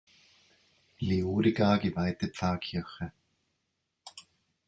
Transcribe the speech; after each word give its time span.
Leodegar 0.97 1.77
geweihte 1.77 2.29
Pfarrkirche. 2.31 3.13